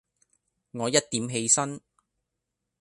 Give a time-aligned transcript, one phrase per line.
[0.71, 1.79] 我一點起身